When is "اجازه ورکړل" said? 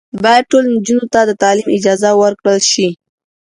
1.77-2.59